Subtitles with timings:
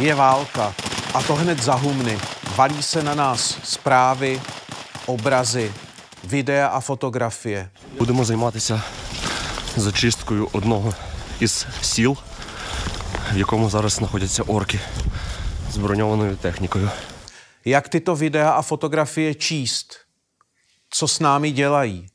[0.00, 0.74] Je válka
[1.14, 2.18] a to hned za humny.
[2.56, 4.40] Valí se na nás zprávy,
[5.06, 5.72] obrazy,
[6.24, 7.68] videa a fotografie.
[7.98, 8.82] Будемо займатися
[9.76, 10.94] зачисткою одного
[11.40, 12.16] із сіл,
[13.32, 14.80] в якому зараз знаходяться орки
[15.70, 16.90] з броньованою технікою.
[17.64, 19.96] Jak tyto videa a fotografie číst?
[20.90, 22.06] Co s námi dělají?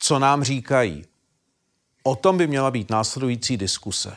[0.00, 1.04] Co nám říkají?
[2.02, 4.16] O tom by měla být následující diskuse.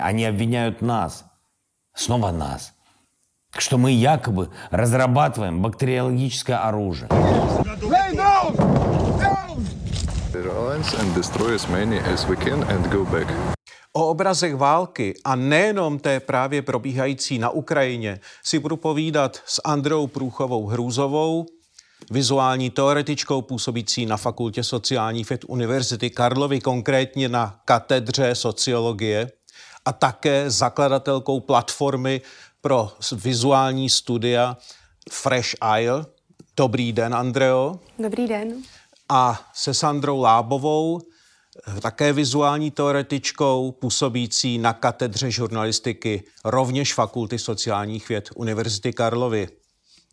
[0.00, 1.24] Они обвиняют нас,
[1.94, 2.72] снова нас,
[3.58, 7.08] что мы якобы разрабатываем бактериологическое оружие.
[7.10, 8.71] Alliance and
[13.93, 20.07] O obrazech války a nejenom té právě probíhající na Ukrajině si budu povídat s Andreou
[20.07, 21.45] Průchovou Hrůzovou,
[22.11, 29.31] vizuální teoretičkou působící na Fakultě sociálních věd Univerzity Karlovy, konkrétně na katedře sociologie
[29.85, 32.21] a také zakladatelkou platformy
[32.61, 34.57] pro vizuální studia
[35.11, 35.49] Fresh
[35.79, 36.05] Isle.
[36.57, 37.79] Dobrý den, Andreo.
[37.99, 38.63] Dobrý den.
[39.09, 41.01] A se Sandrou Lábovou,
[41.81, 49.47] také vizuální teoretičkou, působící na katedře žurnalistiky, rovněž Fakulty sociálních věd Univerzity Karlovy.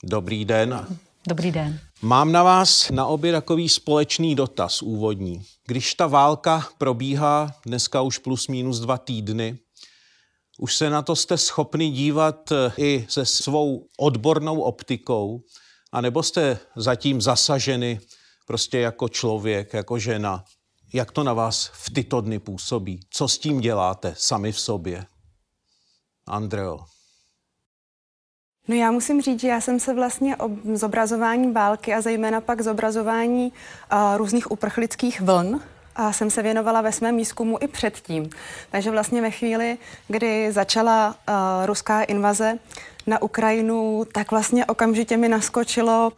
[0.04, 0.86] Dobrý den.
[1.28, 1.80] Dobrý den.
[2.02, 5.42] Mám na vás na obě takový společný dotaz úvodní.
[5.66, 9.58] Když ta válka probíhá dneska už plus minus dva týdny,
[10.58, 15.40] už se na to jste schopni dívat eh, i se svou odbornou optikou,
[15.92, 18.00] anebo jste zatím zasaženi
[18.50, 20.44] prostě jako člověk, jako žena.
[20.92, 23.00] Jak to na vás v tyto dny působí?
[23.10, 25.06] Co s tím děláte sami v sobě?
[26.26, 26.78] Andreo.
[28.68, 32.60] No já musím říct, že já jsem se vlastně o zobrazování války a zejména pak
[32.60, 35.60] zobrazování uh, různých uprchlických vln
[35.96, 38.30] a jsem se věnovala ve svém výzkumu i předtím.
[38.70, 41.34] Takže vlastně ve chvíli, kdy začala uh,
[41.66, 42.58] ruská invaze
[43.06, 46.12] na Ukrajinu, tak vlastně okamžitě mi naskočilo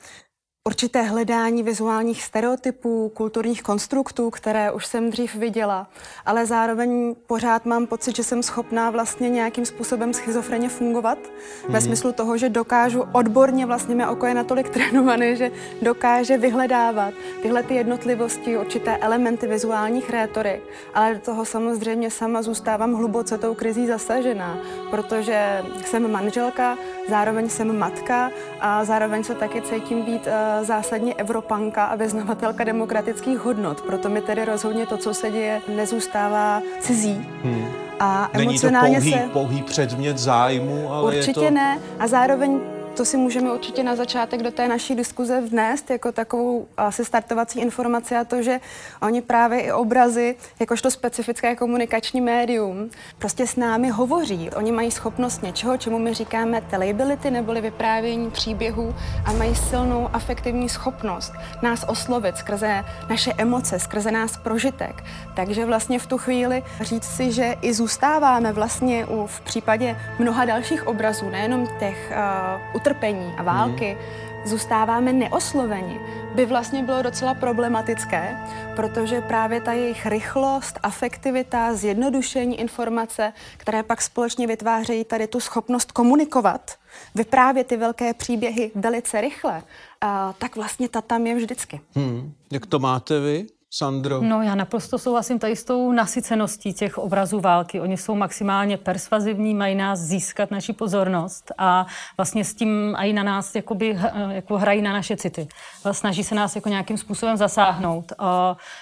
[0.68, 5.88] určité hledání vizuálních stereotypů, kulturních konstruktů, které už jsem dřív viděla,
[6.26, 11.72] ale zároveň pořád mám pocit, že jsem schopná vlastně nějakým způsobem schizofreně fungovat, mm-hmm.
[11.72, 15.50] ve smyslu toho, že dokážu odborně, vlastně mé oko je natolik trénované, že
[15.82, 20.62] dokáže vyhledávat tyhle ty jednotlivosti, určité elementy vizuálních rétorik,
[20.94, 24.58] ale do toho samozřejmě sama zůstávám hluboce tou krizí zasažená,
[24.90, 28.30] protože jsem manželka, zároveň jsem matka
[28.60, 33.80] a zároveň se taky cítím být uh, zásadně evropanka a vyznavatelka demokratických hodnot.
[33.80, 37.26] Proto mi tedy rozhodně to, co se děje, nezůstává cizí.
[37.42, 37.66] Hmm.
[38.00, 39.28] A Není emocionálně to pouhý, se...
[39.32, 41.54] pouhý předmět zájmu, ale Určitě je to...
[41.54, 41.78] ne.
[41.98, 42.60] A zároveň
[42.94, 47.60] to si můžeme určitě na začátek do té naší diskuze vnést jako takovou asi startovací
[47.60, 48.60] informaci a to, že
[49.02, 54.50] oni právě i obrazy, jakožto specifické komunikační médium, prostě s námi hovoří.
[54.50, 60.68] Oni mají schopnost něčeho, čemu my říkáme telability neboli vyprávění příběhů a mají silnou afektivní
[60.68, 61.32] schopnost
[61.62, 65.04] nás oslovit skrze naše emoce, skrze nás prožitek.
[65.36, 70.44] Takže vlastně v tu chvíli říct si, že i zůstáváme vlastně u, v případě mnoha
[70.44, 74.48] dalších obrazů, nejenom těch uh, utrpení a války, hmm.
[74.48, 76.00] zůstáváme neosloveni,
[76.34, 78.36] by vlastně bylo docela problematické,
[78.76, 85.92] protože právě ta jejich rychlost, afektivita, zjednodušení informace, které pak společně vytvářejí tady tu schopnost
[85.92, 86.70] komunikovat,
[87.14, 89.62] vyprávět ty velké příběhy velice rychle,
[90.00, 91.80] a, tak vlastně ta tam je vždycky.
[91.94, 92.32] Hmm.
[92.50, 93.46] Jak to máte vy?
[93.74, 94.20] Sandro?
[94.22, 97.80] No já naprosto souhlasím tady s tou nasyceností těch obrazů války.
[97.80, 103.22] Oni jsou maximálně persvazivní, mají nás získat naši pozornost a vlastně s tím i na
[103.22, 103.98] nás jakoby,
[104.30, 105.48] jako hrají na naše city.
[105.92, 108.12] Snaží se nás jako nějakým způsobem zasáhnout.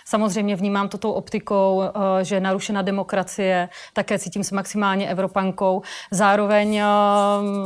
[0.05, 1.83] Samozřejmě vnímám to tou optikou,
[2.23, 5.83] že narušena demokracie, také cítím se maximálně evropankou.
[6.11, 6.83] Zároveň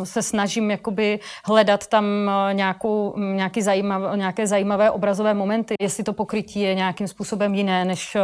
[0.05, 2.05] se snažím jakoby hledat tam
[2.53, 8.17] nějakou, nějaký zajímav, nějaké zajímavé obrazové momenty, jestli to pokrytí je nějakým způsobem jiné, než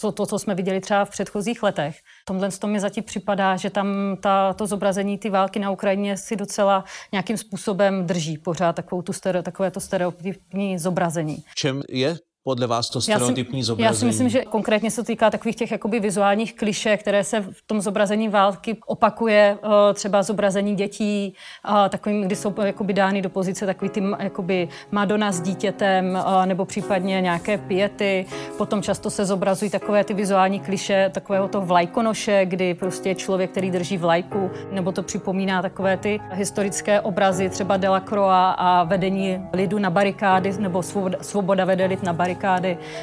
[0.00, 1.96] to, to, co jsme viděli třeba v předchozích letech.
[2.26, 6.36] Tomhle to mi zatím připadá, že tam ta, to zobrazení ty války na Ukrajině si
[6.36, 11.44] docela nějakým způsobem drží pořád takovou tu stereo, takové to stereotypní zobrazení.
[11.46, 13.94] V čem je podle vás to Já stereotypní si, zobrazení?
[13.94, 17.62] já si myslím, že konkrétně se týká takových těch jakoby vizuálních kliše, které se v
[17.66, 21.34] tom zobrazení války opakuje, eh, třeba zobrazení dětí,
[21.84, 26.46] eh, takovým, kdy jsou jakoby dány do pozice takový ty jakoby Madonna s dítětem, eh,
[26.46, 28.26] nebo případně nějaké piety.
[28.58, 33.50] Potom často se zobrazují takové ty vizuální kliše takového to vlajkonoše, kdy prostě je člověk,
[33.50, 39.78] který drží vlajku, nebo to připomíná takové ty historické obrazy, třeba Delacroix a vedení lidu
[39.78, 42.29] na barikády, nebo svoboda, svoboda vede lid na barikády.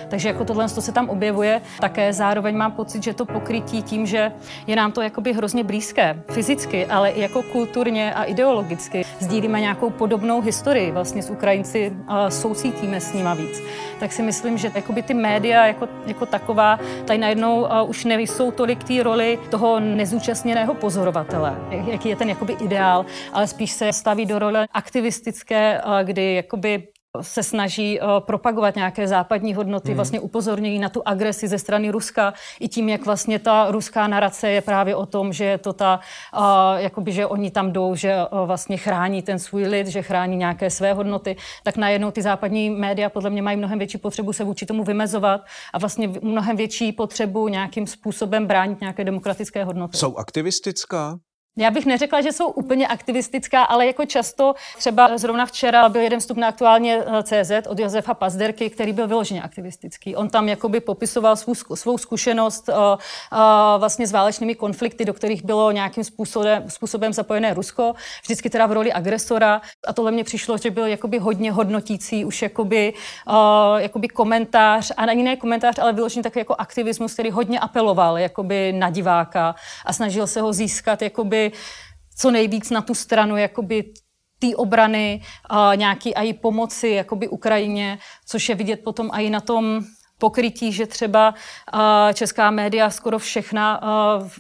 [0.09, 1.61] Takže jako tohle to se tam objevuje.
[1.79, 4.31] Také zároveň mám pocit, že to pokrytí tím, že
[4.67, 9.05] je nám to jakoby hrozně blízké fyzicky, ale i jako kulturně a ideologicky.
[9.19, 11.93] Sdílíme nějakou podobnou historii, vlastně s Ukrajinci
[12.29, 13.63] soucítíme s nima víc.
[13.99, 18.83] Tak si myslím, že jakoby ty média jako, jako taková tady najednou už nejsou tolik
[18.83, 24.39] té roli toho nezúčastněného pozorovatele, jaký je ten jakoby ideál, ale spíš se staví do
[24.39, 26.87] role aktivistické, kdy jakoby
[27.21, 29.95] se snaží uh, propagovat nějaké západní hodnoty, hmm.
[29.95, 34.49] vlastně upozorňují na tu agresi ze strany Ruska i tím, jak vlastně ta ruská narace
[34.49, 35.99] je právě o tom, že je to ta,
[36.37, 36.41] uh,
[36.77, 40.69] jakoby, že oni tam jdou, že uh, vlastně chrání ten svůj lid, že chrání nějaké
[40.69, 44.65] své hodnoty, tak najednou ty západní média podle mě mají mnohem větší potřebu se vůči
[44.65, 45.41] tomu vymezovat
[45.73, 49.97] a vlastně mnohem větší potřebu nějakým způsobem bránit nějaké demokratické hodnoty.
[49.97, 51.19] Jsou aktivistická?
[51.59, 56.19] Já bych neřekla, že jsou úplně aktivistická, ale jako často, třeba zrovna včera byl jeden
[56.19, 60.15] vstup na aktuálně eh, CZ od Josefa Pazderky, který byl vyloženě aktivistický.
[60.15, 62.97] On tam jakoby popisoval svou, svou zkušenost uh, uh,
[63.79, 67.93] vlastně s válečnými konflikty, do kterých bylo nějakým způsobem, způsobem zapojené Rusko,
[68.23, 69.61] vždycky teda v roli agresora.
[69.87, 72.93] A tohle mě přišlo, že byl jakoby hodně hodnotící, už jakoby,
[73.29, 73.35] uh,
[73.77, 78.73] jakoby komentář, a ani ne komentář, ale vyloženě takový jako aktivismus, který hodně apeloval jakoby
[78.73, 79.55] na diváka
[79.85, 81.46] a snažil se ho získat jakoby
[82.17, 83.83] co nejvíc na tu stranu jakoby
[84.39, 89.83] té obrany, a nějaký i pomoci jakoby Ukrajině, což je vidět potom i na tom
[90.19, 91.33] pokrytí, že třeba
[92.13, 93.81] česká média skoro všechna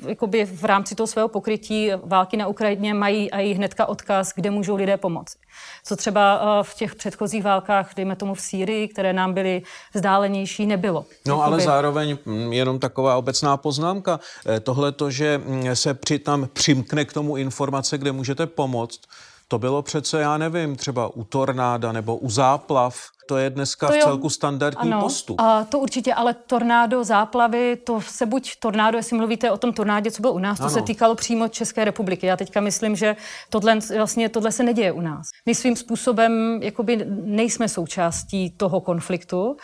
[0.07, 4.75] jakoby v rámci toho svého pokrytí války na Ukrajině mají i hnedka odkaz, kde můžou
[4.75, 5.37] lidé pomoci.
[5.83, 9.61] Co třeba v těch předchozích válkách, dejme tomu v Sýrii, které nám byly
[9.93, 11.05] vzdálenější, nebylo.
[11.27, 11.45] No jakoby.
[11.53, 12.17] ale zároveň
[12.49, 14.19] jenom taková obecná poznámka.
[14.45, 18.99] Eh, Tohle to, že mm, se při tam přimkne k tomu informace, kde můžete pomoct,
[19.47, 22.97] to bylo přece, já nevím, třeba u tornáda nebo u záplav.
[23.27, 24.01] To je dneska To v jo.
[24.03, 25.41] celku standardní ano, postup.
[25.41, 30.11] A to určitě, ale tornádo, záplavy, to se buď tornádo, jestli mluvíte o tom tornádě,
[30.11, 30.73] co bylo u nás, to Ano.
[30.73, 32.25] se týkalo přímo České republiky.
[32.25, 33.15] Já teďka myslím, že
[33.49, 35.27] tohle, vlastně, tohle se neděje u nás.
[35.45, 39.57] My svým způsobem jakoby nejsme součástí toho konfliktu,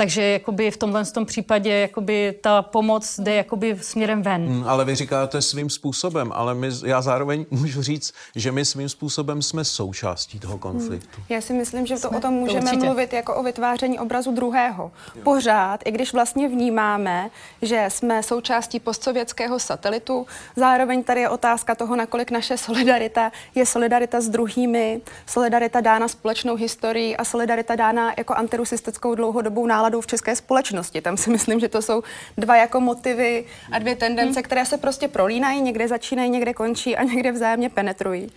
[0.00, 4.42] takže jakoby v tomhle tom případě jakoby ta pomoc jde jakoby směrem ven.
[4.42, 8.88] Mm, Ale vy říkáte svým způsobem, ale my, já zároveň můžu říct, že my svým
[8.88, 11.22] způsobem jsme součástí toho konfliktu.
[11.28, 12.86] Já si myslím, že to o tom můžeme určitě.
[12.86, 14.90] mluvit jako o vytváření obrazu druhého.
[15.22, 17.30] Pořád, i když vlastně vnímáme,
[17.62, 20.26] že jsme součástí postsovětského satelitu,
[20.56, 26.56] zároveň tady je otázka toho, nakolik naše solidarita je solidarita s druhými, solidarita dána společnou
[26.56, 31.00] historií a solidarita dána jako antirusistickou dlouhodobou náladou v české společnosti.
[31.00, 32.02] Tam si myslím, že to jsou
[32.38, 37.02] dva jako motivy a dvě tendence, které se prostě prolínají, někde začínají, někde končí a
[37.02, 38.30] někde vzájemně penetrují.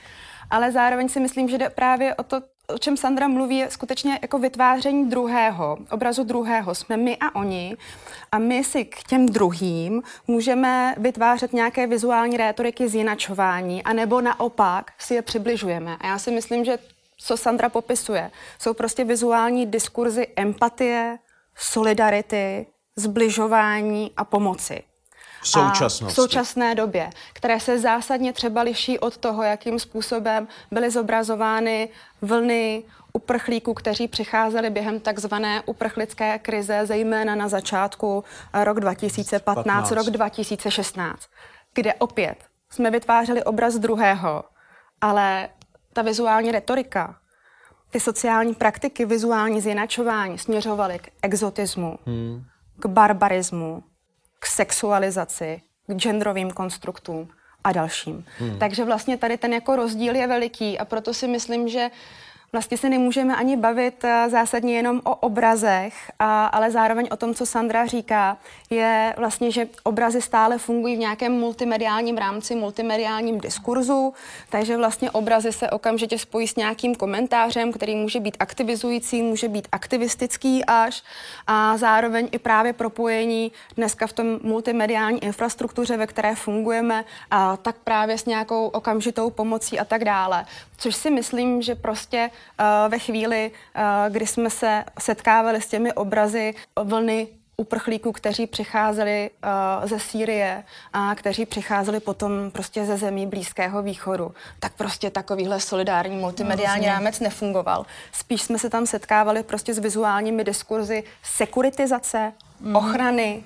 [0.49, 4.19] Ale zároveň si myslím, že jde právě o to, o čem Sandra mluví, je skutečně
[4.21, 6.75] jako vytváření druhého, obrazu druhého.
[6.75, 7.77] Jsme my a oni
[8.31, 15.13] a my si k těm druhým můžeme vytvářet nějaké vizuální rétoriky zjinačování, anebo naopak si
[15.13, 15.97] je přibližujeme.
[16.01, 16.77] A já si myslím, že
[17.17, 21.17] co Sandra popisuje, jsou prostě vizuální diskurzy empatie,
[21.55, 22.65] solidarity,
[22.95, 24.83] zbližování a pomoci.
[25.41, 26.05] V současnosti.
[26.05, 31.89] A v současné době, které se zásadně třeba liší od toho, jakým způsobem byly zobrazovány
[32.21, 32.83] vlny
[33.13, 39.91] uprchlíků, kteří přicházeli během takzvané uprchlické krize, zejména na začátku eh, rok 2015, 15.
[39.91, 41.21] rok 2016,
[41.73, 42.37] kde opět
[42.69, 44.43] jsme vytvářeli obraz druhého,
[45.01, 45.49] ale
[45.93, 47.15] ta vizuální retorika,
[47.93, 52.43] ty sociální praktiky, vizuální zjinačování směřovaly k exotismu, hmm.
[52.79, 53.83] k barbarismu,
[54.39, 57.29] k sexualizaci, k genderovým konstruktům
[57.63, 58.25] a dalším.
[58.39, 58.59] Hmm.
[58.59, 61.89] Takže vlastně tady ten jako rozdíl je veliký a proto si myslím, že
[62.53, 67.33] vlastně se nemůžeme ani bavit eh, zásadně jenom o obrazech, a, ale zároveň o tom,
[67.33, 68.37] co Sandra říká,
[68.69, 74.13] je vlastně, že obrazy stále fungují v nějakém multimediálním rámci, multimediálním diskurzu,
[74.49, 79.67] takže vlastně obrazy se okamžitě spojí s nějakým komentářem, který může být aktivizující, může být
[79.71, 81.03] aktivistický až
[81.47, 87.75] a zároveň i právě propojení dneska v tom multimediální infrastruktuře, ve které fungujeme, a tak
[87.83, 90.45] právě s nějakou okamžitou pomocí a tak dále.
[90.77, 92.29] Což si myslím, že prostě
[92.89, 99.87] ve chvíli, uh, kdy jsme se setkávali s těmi obrazy vlny uprchlíků, kteří přicházeli uh,
[99.87, 106.15] ze Sýrie a kteří přicházeli potom prostě ze zemí Blízkého východu, tak prostě takovýhle solidární
[106.15, 107.85] multimediální no, rámec nefungoval.
[108.11, 112.75] Spíš jsme se tam setkávali prostě s vizuálními diskurzy sekuritizace, mm.
[112.75, 113.43] ochrany,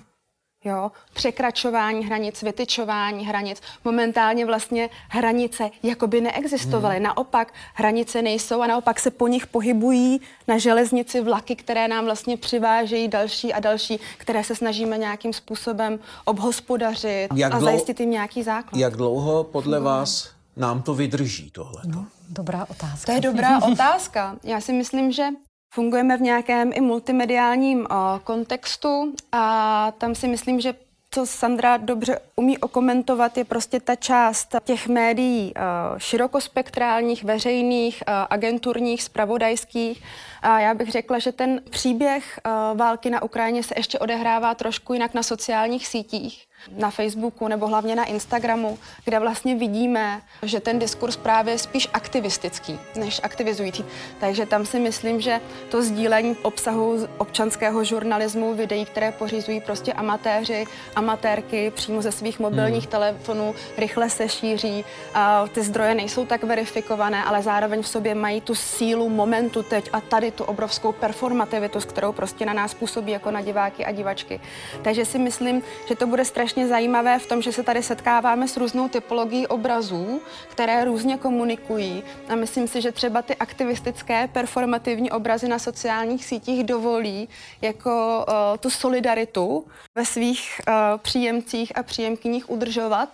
[0.67, 3.61] Jo, překračování hranic, vytyčování hranic.
[3.85, 6.95] Momentálně vlastně hranice jakoby neexistovaly.
[6.95, 7.03] Hmm.
[7.03, 12.37] Naopak hranice nejsou a naopak se po nich pohybují na železnici vlaky, které nám vlastně
[12.37, 18.11] přivážejí další a další, které se snažíme nějakým způsobem obhospodařit jak a dlouho, zajistit jim
[18.11, 18.79] nějaký základ.
[18.79, 21.81] Jak dlouho podle vás nám to vydrží tohle?
[21.85, 23.05] No, dobrá otázka.
[23.05, 24.35] To je dobrá otázka.
[24.43, 25.23] Já si myslím, že
[25.69, 27.85] Fungujeme v nějakém i multimediálním uh,
[28.23, 30.75] kontextu a tam si myslím, že
[31.11, 38.13] co Sandra dobře umí okomentovat, je prostě ta část těch médií uh, širokospektrálních, veřejných, uh,
[38.29, 40.03] agenturních, spravodajských.
[40.41, 42.39] A já bych řekla, že ten příběh
[42.75, 46.46] války na Ukrajině se ještě odehrává trošku jinak na sociálních sítích
[46.77, 51.87] na Facebooku nebo hlavně na Instagramu, kde vlastně vidíme, že ten diskurs právě je spíš
[51.93, 53.85] aktivistický než aktivizující.
[54.19, 60.65] Takže tam si myslím, že to sdílení obsahu občanského žurnalismu, videí, které pořizují prostě amatéři,
[60.95, 62.91] amatérky přímo ze svých mobilních hmm.
[62.91, 64.85] telefonů, rychle se šíří.
[65.13, 69.89] A ty zdroje nejsou tak verifikované, ale zároveň v sobě mají tu sílu momentu teď
[69.93, 73.91] a tady tu obrovskou performativitu, s kterou prostě na nás působí jako na diváky a
[73.91, 74.39] divačky.
[74.81, 78.47] Takže si myslím, že to bude strašně strašně zajímavé v tom, že se tady setkáváme
[78.47, 82.03] s různou typologií obrazů, které různě komunikují.
[82.29, 87.29] A myslím si, že třeba ty aktivistické, performativní obrazy na sociálních sítích dovolí
[87.61, 93.09] jako uh, tu solidaritu ve svých uh, příjemcích a příjemkyních udržovat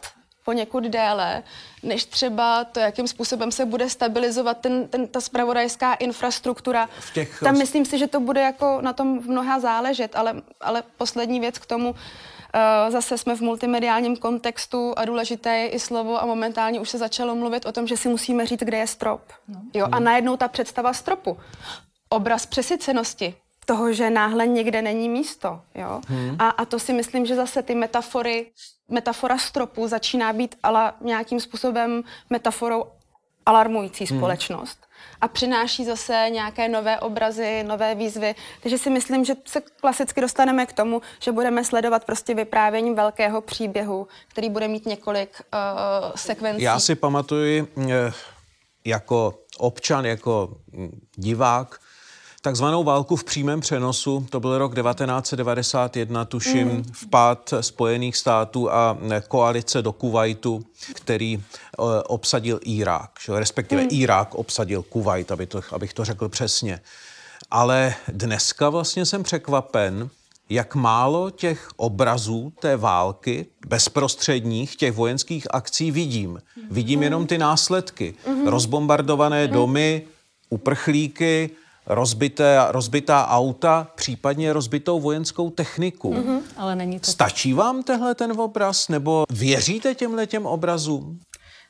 [0.45, 1.43] poněkud déle,
[1.83, 6.89] než třeba to, jakým způsobem se bude stabilizovat ten, ten, ta spravodajská infrastruktura.
[6.99, 7.39] V těch...
[7.39, 11.39] Tam myslím si, že to bude jako na tom v mnoha záležet, ale, ale poslední
[11.39, 12.32] věc k tomu, Eh,
[12.89, 17.35] zase jsme v multimediálním kontextu a důležité je i slovo a momentálně už se začalo
[17.35, 19.21] mluvit o tom, že si musíme říct, kde je strop.
[19.47, 19.61] No.
[19.73, 21.37] Jo, a najednou ta představa stropu.
[22.09, 25.61] Obraz přesycenosti, toho, že náhle někde není místo.
[25.75, 26.01] Jo?
[26.07, 26.35] Hmm.
[26.39, 28.51] A, a to si myslím, že zase ty metafory,
[28.89, 32.85] metafora stropu začíná být ale nějakým způsobem metaforou
[33.45, 34.19] alarmující hmm.
[34.19, 34.83] společnost
[35.23, 38.35] a přináší zase nějaké nové obrazy, nové výzvy.
[38.61, 43.41] Takže si myslím, že se klasicky dostaneme k tomu, že budeme sledovat prostě vyprávění velkého
[43.41, 46.63] příběhu, který bude mít několik uh, sekvencí.
[46.63, 48.11] Já si pamatuju eh,
[48.85, 51.79] jako občan, jako hm, divák,
[52.43, 54.25] takzvanou válku v přímém přenosu.
[54.29, 56.83] To byl rok 1991, tuším, mm.
[56.83, 58.97] vpád Spojených států a
[59.27, 61.43] koalice do Kuwaitu, který uh,
[62.07, 63.87] obsadil Irák, respektive mm.
[63.91, 66.81] Irák obsadil Kuwait, aby to, abych to řekl přesně.
[67.51, 70.09] Ale dneska vlastně jsem překvapen,
[70.49, 76.41] jak málo těch obrazů té války, bezprostředních, těch vojenských akcí vidím.
[76.71, 78.13] Vidím jenom ty následky.
[78.25, 78.47] Mm-hmm.
[78.49, 80.01] Rozbombardované domy,
[80.49, 81.49] uprchlíky,
[81.85, 86.13] rozbité, rozbitá auta, případně rozbitou vojenskou techniku.
[86.13, 87.11] Mm-hmm, ale není to...
[87.11, 91.19] Stačí vám tenhle ten obraz, nebo věříte těmhle těm obrazům?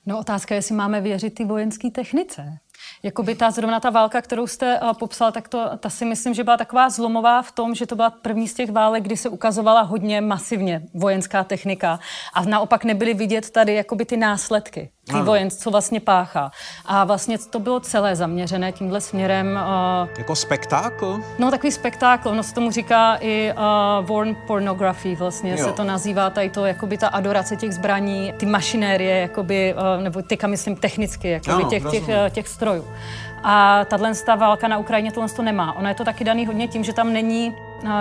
[0.05, 2.59] No otázka je, jestli máme věřit ty vojenské technice.
[3.03, 6.43] Jakoby ta zrovna ta válka, kterou jste uh, popsal, tak to, ta si myslím, že
[6.43, 9.81] byla taková zlomová v tom, že to byla první z těch válek, kdy se ukazovala
[9.81, 11.99] hodně masivně vojenská technika
[12.33, 16.51] a naopak nebyly vidět tady jakoby ty následky ty vojenc, co vlastně páchá.
[16.85, 19.47] A vlastně to bylo celé zaměřené tímhle směrem.
[19.47, 21.19] Uh, jako spektákl?
[21.39, 25.65] No, takový spektákl, ono se tomu říká i uh, warn pornography vlastně jo.
[25.65, 30.21] se to nazývá, tady to jakoby ta adorace těch zbraní, ty mašinérie, jakoby, uh, nebo
[30.21, 32.87] teďka myslím technicky, jakoby ano, těch, těch, uh, těch strojů.
[33.43, 35.73] A tahle válka na Ukrajině tohle to nemá.
[35.73, 37.55] Ona je to taky daný hodně tím, že tam není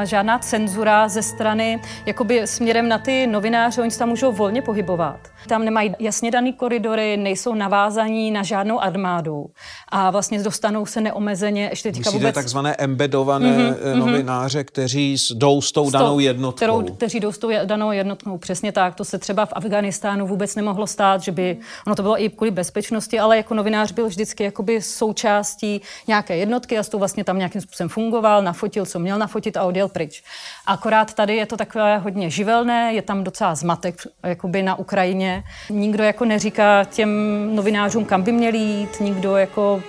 [0.04, 5.32] žádná cenzura ze strany jakoby směrem na ty novináře, oni se tam můžou volně pohybovat.
[5.49, 9.47] Tam nemají jasně daný koridory, nejsou navázaní na žádnou armádu
[9.89, 12.35] a vlastně dostanou se neomezeně ještě teďka vůbec...
[12.35, 16.57] takzvané embedované mm-hmm, novináře, kteří jdou s tou danou jednotkou.
[16.57, 18.95] Kterou, kteří jdou s tou danou jednotkou, přesně tak.
[18.95, 21.57] To se třeba v Afganistánu vůbec nemohlo stát, že by...
[21.87, 26.79] Ono to bylo i kvůli bezpečnosti, ale jako novinář byl vždycky jakoby součástí nějaké jednotky
[26.79, 30.23] a s tou vlastně tam nějakým způsobem fungoval, nafotil, co měl nafotit a odjel pryč.
[30.67, 35.32] Akorát tady je to takové hodně živelné, je tam docela zmatek jakoby na Ukrajině.
[35.71, 37.11] Nikdo jako neříká těm
[37.55, 39.83] novinářům, kam by měli jít, nikdo jako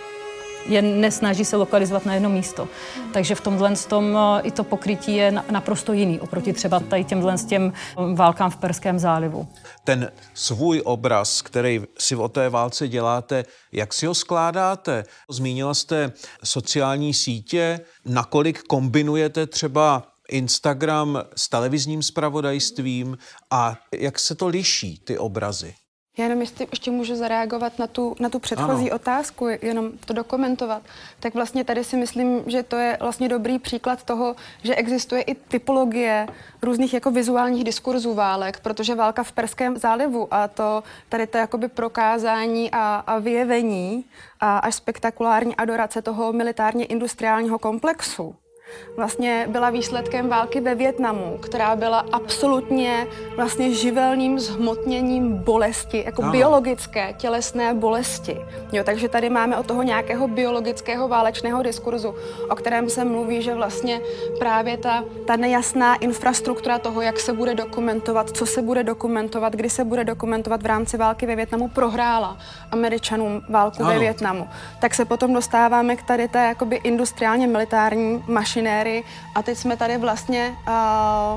[0.66, 2.68] je nesnaží se lokalizovat na jedno místo.
[3.14, 7.36] Takže v tomhle tom eh, i to pokrytí je naprosto jiný oproti třeba tady těmhle
[7.48, 7.74] těm
[8.16, 9.48] válkám v Perském zálivu.
[9.84, 15.04] Ten svůj obraz, který si o té válce děláte, jak si ho skládáte?
[15.30, 16.12] Zmínila jste
[16.44, 23.18] sociální sítě, nakolik kombinujete třeba Instagram s televizním spravodajstvím
[23.52, 25.75] a jak se to liší, ty obrazy?
[26.18, 28.96] Já jenom jestli ještě můžu zareagovat na tu, na tu předchozí ano.
[28.96, 30.82] otázku, jenom to dokumentovat.
[31.20, 35.36] Tak vlastně tady si myslím, že to je vlastně dobrý příklad toho, že existuje i
[35.36, 36.28] typologie
[36.62, 41.68] různých jako vizuálních diskurzů válek, protože válka v Perském zálivu a to tady to jakoby
[41.68, 44.06] prokázání a, a vyjevení
[44.40, 48.36] a až spektakulární adorace toho militárně industriálního komplexu,
[48.98, 56.32] vlastně byla výsledkem války ve Větnamu, která byla absolutně vlastně živelným zhmotněním bolesti, jako ano.
[56.32, 58.38] biologické, tělesné bolesti.
[58.72, 62.15] Jo, takže tady máme od toho nějakého biologického válečného diskurzu,
[62.50, 64.01] o kterém se mluví, že vlastně
[64.39, 69.70] právě ta, ta nejasná infrastruktura toho, jak se bude dokumentovat, co se bude dokumentovat, kdy
[69.70, 72.38] se bude dokumentovat v rámci války ve Větnamu, prohrála
[72.72, 73.93] Američanům válku ano.
[73.93, 74.48] ve Větnamu.
[74.82, 79.04] Tak se potom dostáváme k tady té jakoby industriálně militární mašině mašinérii
[79.36, 80.74] a teď jsme tady vlastně uh,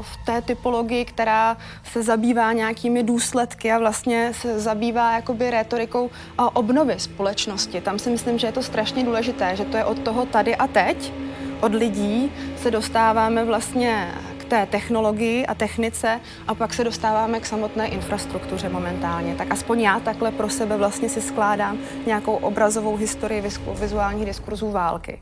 [0.03, 6.11] v té typologii, která se zabývá nějakými důsledky a vlastně se zabývá jakoby rétorikou uh,
[6.53, 7.81] obnovy společnosti.
[7.81, 10.67] Tam si myslím, že je to strašně důležité, že to je od toho tady a
[10.67, 11.13] teď,
[11.61, 17.47] od lidí se dostáváme vlastně k té technologii a technice a pak se dostáváme k
[17.47, 19.35] samotné infrastruktuře momentálně.
[19.35, 23.43] Tak aspoň já takhle pro sebe vlastně si skládám nějakou obrazovou historii
[23.81, 25.19] vizuálních diskurzů války.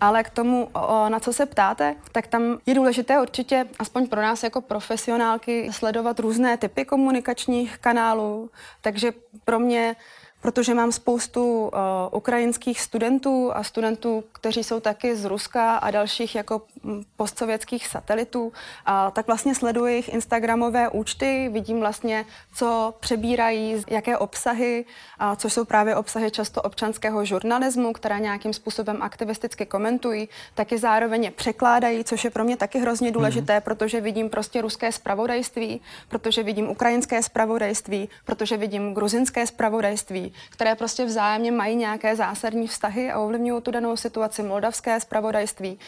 [0.00, 0.68] Ale k tomu,
[1.08, 6.20] na co se ptáte, tak tam je důležité určitě, aspoň pro nás jako profesionálky, sledovat
[6.20, 8.50] různé typy komunikačních kanálů.
[8.80, 9.12] Takže
[9.44, 9.96] pro mě
[10.40, 11.70] protože mám spoustu uh,
[12.12, 18.52] ukrajinských studentů a studentů, kteří jsou taky z Ruska a dalších jako mm, postsovětských satelitů,
[18.86, 22.24] a tak vlastně sleduji jejich instagramové účty, vidím vlastně,
[22.54, 24.84] co přebírají, jaké obsahy,
[25.18, 31.24] a což jsou právě obsahy často občanského žurnalismu, které nějakým způsobem aktivisticky komentují, taky zároveň
[31.24, 33.64] je překládají, což je pro mě taky hrozně důležité, mm-hmm.
[33.64, 41.04] protože vidím prostě ruské spravodajství, protože vidím ukrajinské spravodajství, protože vidím gruzinské spravodajství, které prostě
[41.04, 45.78] vzájemně mají nějaké zásadní vztahy a ovlivňují tu danou situaci moldavské zpravodajství,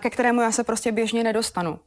[0.00, 1.78] ke kterému já se prostě běžně nedostanu.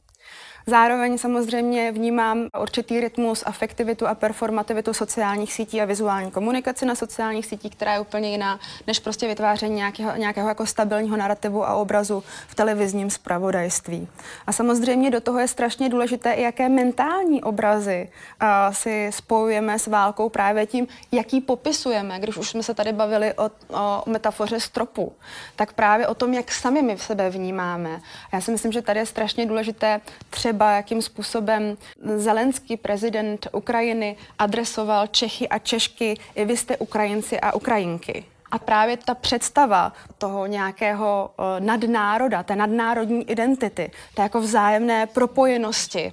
[0.70, 7.46] Zároveň samozřejmě vnímám určitý rytmus, afektivitu a performativitu sociálních sítí a vizuální komunikaci na sociálních
[7.46, 12.22] sítích, která je úplně jiná než prostě vytváření nějakého, nějakého jako stabilního narrativu a obrazu
[12.48, 14.08] v televizním spravodajství.
[14.46, 18.08] A samozřejmě do toho je strašně důležité i jaké mentální obrazy
[18.42, 23.34] uh, si spojujeme s válkou právě tím, jaký popisujeme, když už jsme se tady bavili
[23.34, 25.12] o, o metafoře stropu,
[25.56, 28.00] tak právě o tom, jak sami my v sebe vnímáme.
[28.32, 30.00] Já si myslím, že tady je strašně důležité
[30.30, 31.76] třeba třeba, jakým způsobem
[32.16, 38.24] Zelenský prezident Ukrajiny adresoval Čechy a Češky, i vy jste Ukrajinci a Ukrajinky.
[38.50, 46.12] A právě ta představa toho nějakého uh, nadnároda, té nadnárodní identity, té jako vzájemné propojenosti,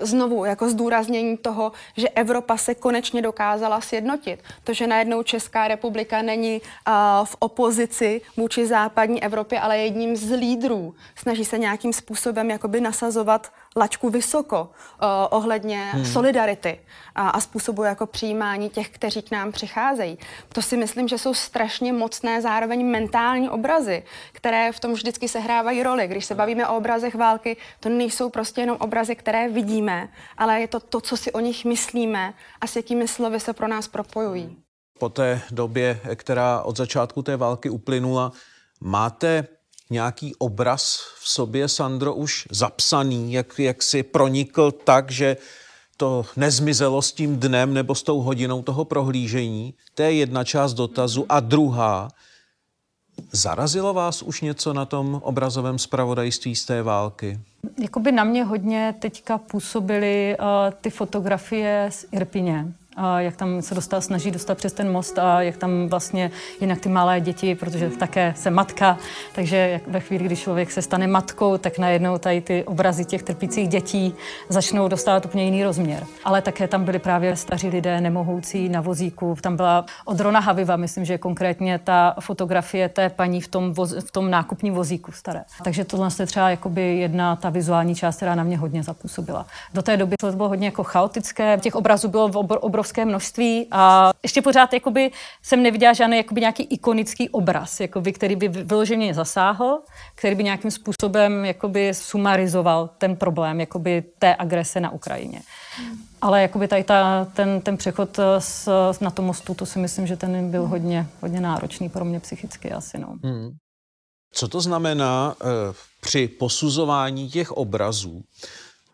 [0.00, 4.42] znovu jako zdůraznění toho, že Evropa se konečně dokázala sjednotit.
[4.64, 6.92] To, že najednou Česká republika není uh,
[7.24, 10.94] v opozici vůči západní Evropě, ale jedním z lídrů.
[11.16, 16.04] Snaží se nějakým způsobem jakoby nasazovat lačku vysoko uh, ohledně hmm.
[16.04, 16.80] solidarity
[17.14, 20.18] a, a způsobu jako přijímání těch, kteří k nám přicházejí.
[20.48, 25.82] To si myslím, že jsou strašně mocné zároveň mentální obrazy, které v tom vždycky sehrávají
[25.82, 26.08] roli.
[26.08, 30.08] Když se bavíme o obrazech války, to nejsou prostě jenom obrazy, které vidíme,
[30.38, 33.68] ale je to to, co si o nich myslíme a s jakými slovy se pro
[33.68, 34.56] nás propojují.
[34.98, 38.32] Po té době, která od začátku té války uplynula,
[38.80, 39.46] máte
[39.94, 45.36] nějaký obraz v sobě, Sandro, už zapsaný, jak, jak si pronikl tak, že
[45.96, 49.74] to nezmizelo s tím dnem nebo s tou hodinou toho prohlížení.
[49.94, 51.26] To je jedna část dotazu.
[51.28, 52.08] A druhá,
[53.32, 57.40] zarazilo vás už něco na tom obrazovém spravodajství z té války?
[57.78, 60.46] Jakoby na mě hodně teďka působily uh,
[60.80, 65.42] ty fotografie z Irpině a jak tam se dostal, snaží dostat přes ten most a
[65.42, 66.30] jak tam vlastně
[66.60, 68.98] jinak ty malé děti, protože také se matka,
[69.34, 73.68] takže ve chvíli, kdy člověk se stane matkou, tak najednou tady ty obrazy těch trpících
[73.68, 74.14] dětí
[74.48, 76.06] začnou dostávat úplně jiný rozměr.
[76.24, 79.36] Ale také tam byli právě staří lidé nemohoucí na vozíku.
[79.40, 83.94] Tam byla od Rona Haviva, myslím, že konkrétně ta fotografie té paní v tom, voz,
[84.06, 85.44] v tom nákupním vozíku staré.
[85.64, 89.46] Takže tohle je třeba jakoby jedna ta vizuální část, která na mě hodně zapůsobila.
[89.74, 91.58] Do té doby to bylo hodně jako chaotické.
[91.60, 95.10] Těch obrazů bylo obr, obr obrovské množství a ještě pořád jakoby,
[95.42, 99.80] jsem neviděla žádný jakoby, nějaký ikonický obraz, jakoby, který by vyloženě zasáhl,
[100.14, 105.42] který by nějakým způsobem jakoby, sumarizoval ten problém jakoby, té agrese na Ukrajině.
[106.20, 108.68] Ale jakoby tady ta, ten, ten přechod s,
[109.00, 112.72] na tom mostu, to si myslím, že ten byl hodně, hodně náročný pro mě psychicky
[112.72, 112.98] asi.
[112.98, 113.16] No.
[113.24, 113.50] Hmm.
[114.32, 115.48] Co to znamená uh,
[116.00, 118.22] při posuzování těch obrazů?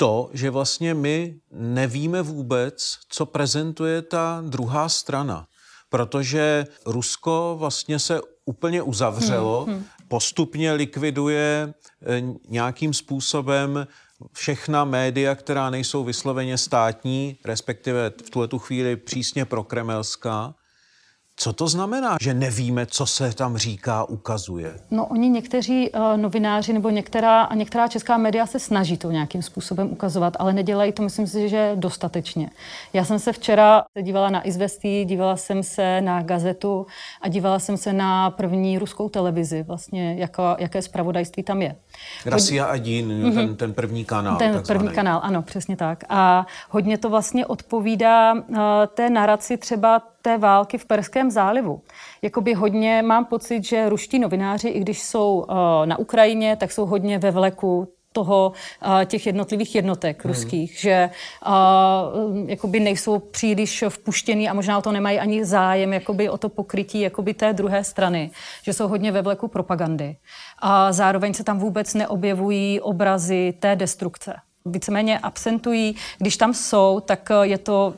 [0.00, 5.46] To, že vlastně my nevíme vůbec, co prezentuje ta druhá strana.
[5.88, 9.84] Protože Rusko vlastně se úplně uzavřelo, hmm, hmm.
[10.08, 11.74] postupně likviduje
[12.06, 13.86] eh, nějakým způsobem
[14.32, 20.54] všechna média, která nejsou vysloveně státní, respektive v tuhle tu chvíli přísně prokremelská.
[21.42, 24.74] Co to znamená, že nevíme, co se tam říká, ukazuje?
[24.90, 29.88] No oni někteří uh, novináři nebo některá, některá česká média se snaží to nějakým způsobem
[29.92, 32.50] ukazovat, ale nedělají to, myslím si, že dostatečně.
[32.92, 36.86] Já jsem se včera dívala na Izvestí, dívala jsem se na gazetu
[37.20, 41.76] a dívala jsem se na první ruskou televizi, vlastně jako, jaké zpravodajství tam je.
[42.26, 43.34] Rasia a Dín, mm-hmm.
[43.34, 44.36] ten, ten první kanál.
[44.36, 44.78] Ten takzvaný.
[44.78, 46.04] první kanál, ano, přesně tak.
[46.08, 48.58] A hodně to vlastně odpovídá uh,
[48.94, 51.82] té naraci třeba té války v Perském zálivu.
[52.22, 56.86] Jakoby hodně mám pocit, že ruští novináři, i když jsou uh, na Ukrajině, tak jsou
[56.86, 58.52] hodně ve vleku toho,
[58.86, 60.34] uh, těch jednotlivých jednotek hmm.
[60.34, 61.10] ruských, že
[61.46, 66.48] uh, jakoby nejsou příliš vpuštěný a možná o to nemají ani zájem jakoby o to
[66.48, 68.30] pokrytí jakoby té druhé strany,
[68.62, 70.16] že jsou hodně ve vleku propagandy.
[70.58, 74.34] A zároveň se tam vůbec neobjevují obrazy té destrukce
[74.70, 75.96] víceméně absentují.
[76.18, 77.94] Když tam jsou, tak eh, je to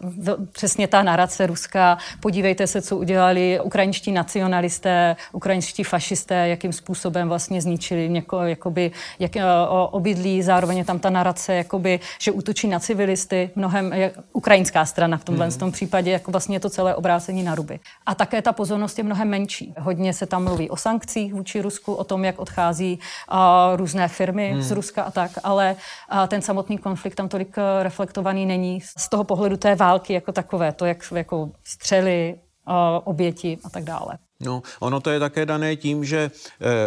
[0.53, 1.99] přesně ta narace ruská.
[2.21, 9.37] Podívejte se, co udělali ukrajinští nacionalisté, ukrajinští fašisté, jakým způsobem vlastně zničili něko, jakoby, jak,
[9.37, 9.45] eh,
[9.91, 10.43] obydlí.
[10.43, 13.51] Zároveň je tam ta narace, jakoby, že útočí na civilisty.
[13.57, 15.53] Mnohem jak, ukrajinská strana v tomhle mm.
[15.53, 17.81] tom případě, jako vlastně je to celé obrácení na ruby.
[18.07, 19.75] A také ta pozornost je mnohem menší.
[19.79, 22.99] Hodně se tam mluví o sankcích vůči Rusku, o tom, jak odchází
[23.33, 23.39] uh,
[23.77, 24.63] různé firmy mm.
[24.63, 25.77] z Ruska a tak, ale
[26.13, 30.33] uh, ten samotný konflikt tam tolik eh, reflektovaný není z toho pohledu té války jako
[30.33, 32.35] takové, to jak jako střely,
[32.69, 32.73] eh,
[33.05, 34.19] oběti a tak dále.
[34.43, 36.31] No, ono to je také dané tím, že e,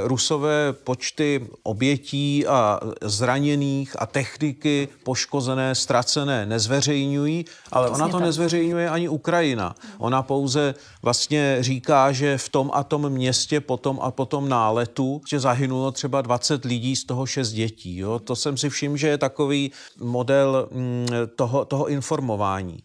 [0.04, 9.10] rusové počty obětí a zraněných a techniky poškozené, ztracené nezveřejňují, ale ona to nezveřejňuje ani
[9.10, 9.76] Ukrajina.
[9.98, 15.40] Ona pouze vlastně říká, že v tom a tom městě potom a potom náletu, že
[15.40, 17.98] zahynulo třeba 20 lidí, z toho 6 dětí.
[17.98, 18.20] Jo?
[18.20, 22.84] To jsem si všiml, že je takový model mm, toho, toho informování.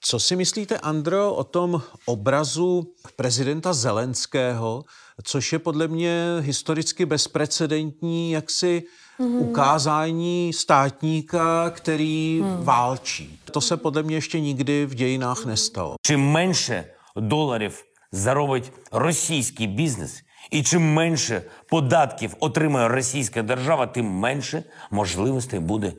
[0.00, 4.84] Co si myslíte, Andro, o tom obrazu prezidenta Zelenského,
[5.22, 8.82] což je podle mě historicky bezprecedentní jaksi
[9.20, 9.40] mm-hmm.
[9.40, 12.64] ukázání státníka, který mm.
[12.64, 13.40] válčí.
[13.50, 15.96] To se podle mě ještě nikdy v dějinách nestalo.
[16.06, 16.84] Čím менше
[17.16, 25.92] доларів заробить російський бізнес, і чим менше податків отримає російська держава, тим менше можливостей буде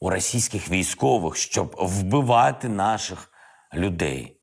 [0.00, 3.30] у російських військових, щоб вбивати наших
[3.74, 4.38] людей.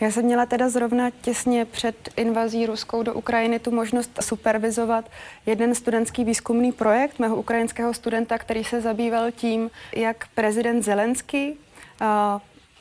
[0.00, 5.10] Já jsem měla teda zrovna těsně před invazí ruskou do Ukrajiny tu možnost supervizovat
[5.46, 11.56] jeden studentský výzkumný projekt mého ukrajinského studenta, který se zabýval tím, jak prezident Zelensky
[12.00, 12.06] uh,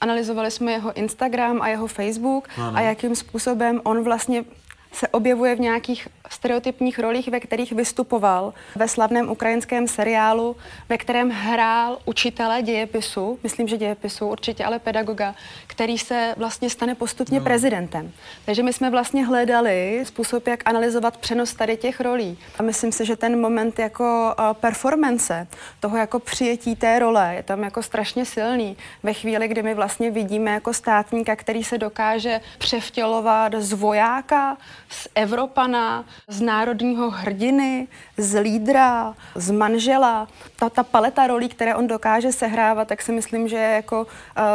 [0.01, 2.77] analyzovali jsme jeho Instagram a jeho Facebook ano.
[2.77, 4.45] a jakým způsobem on vlastně
[4.92, 10.56] se objevuje v nějakých stereotypních rolích, ve kterých vystupoval ve slavném ukrajinském seriálu,
[10.88, 15.34] ve kterém hrál učitele dějepisu, myslím, že dějepisu, určitě ale pedagoga,
[15.66, 17.44] který se vlastně stane postupně no.
[17.44, 18.12] prezidentem.
[18.44, 22.38] Takže my jsme vlastně hledali způsob, jak analyzovat přenos tady těch rolí.
[22.58, 25.46] A myslím si, že ten moment jako performance,
[25.80, 28.76] toho jako přijetí té role, je tam jako strašně silný.
[29.02, 34.56] Ve chvíli, kdy my vlastně vidíme jako státníka, který se dokáže převtělovat z vojáka,
[34.90, 40.28] z Evropana, z národního hrdiny, z lídra, z manžela.
[40.56, 44.06] Ta, ta paleta rolí, které on dokáže sehrávat, tak si myslím, že je jako uh,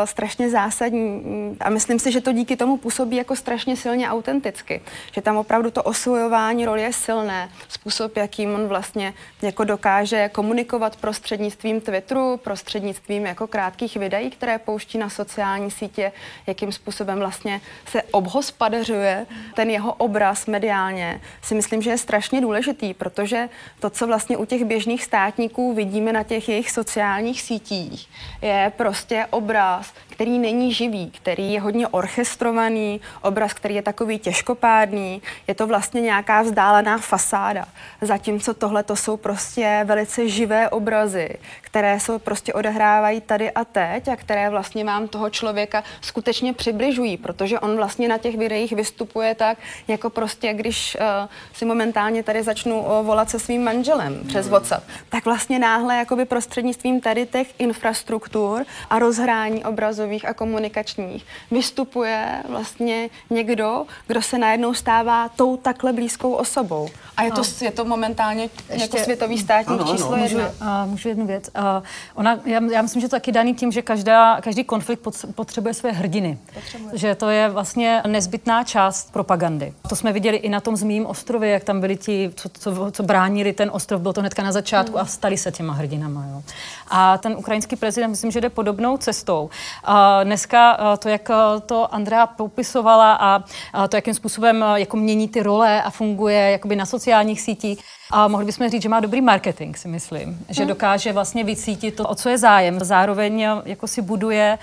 [0.05, 1.23] strašně zásadní.
[1.59, 4.81] A myslím si, že to díky tomu působí jako strašně silně autenticky.
[5.11, 7.49] Že tam opravdu to osvojování roli je silné.
[7.67, 14.97] Způsob, jakým on vlastně jako dokáže komunikovat prostřednictvím Twitteru, prostřednictvím jako krátkých videí, které pouští
[14.97, 16.11] na sociální sítě,
[16.47, 22.93] jakým způsobem vlastně se obhospodařuje ten jeho obraz mediálně, si myslím, že je strašně důležitý,
[22.93, 28.09] protože to, co vlastně u těch běžných státníků vidíme na těch jejich sociálních sítích,
[28.41, 35.21] je prostě obraz, který není živý, který je hodně orchestrovaný, obraz, který je takový těžkopádný,
[35.47, 37.65] je to vlastně nějaká vzdálená fasáda.
[38.01, 41.29] Zatímco tohle to jsou prostě velice živé obrazy,
[41.61, 47.17] které se prostě odehrávají tady a teď a které vlastně vám toho člověka skutečně přibližují,
[47.17, 52.43] protože on vlastně na těch videích vystupuje tak, jako prostě, když uh, si momentálně tady
[52.43, 57.59] začnu uh, volat se svým manželem přes WhatsApp, tak vlastně náhle jakoby prostřednictvím tady těch
[57.59, 59.63] infrastruktur a rozhrání
[60.05, 66.87] obrazových a komunikačních vystupuje vlastně někdo, kdo se najednou stává tou takhle blízkou osobou.
[67.17, 70.43] A je to, je to momentálně Ještě, jako světový státní ano, číslo ano, jedna.
[70.43, 71.49] Můžu, uh, můžu jednu věc.
[71.57, 71.83] Uh,
[72.15, 75.91] ona, já, já myslím, že to taky daný tím, že každá, každý konflikt potřebuje své
[75.91, 76.37] hrdiny.
[76.53, 76.97] Potřebuje.
[76.97, 79.73] Že to je vlastně nezbytná část propagandy.
[79.89, 83.03] To jsme viděli i na tom Zmím ostrově, jak tam byli ti, co, co, co
[83.03, 85.01] bránili ten ostrov, bylo to hnedka na začátku mm.
[85.01, 86.25] a stali se těma hrdinama.
[86.31, 86.43] Jo.
[86.87, 89.49] A ten ukrajinský prezident, myslím, že jde podobnou cestou.
[89.83, 91.29] A dneska to, jak
[91.65, 93.43] to Andrea popisovala a
[93.89, 97.79] to, jakým způsobem jako mění ty role a funguje jakoby na sociálních sítích,
[98.11, 100.39] a mohli bychom říct, že má dobrý marketing, si myslím.
[100.49, 100.67] Že hmm.
[100.67, 102.79] dokáže vlastně vycítit to, o co je zájem.
[102.79, 104.57] Zároveň jako si buduje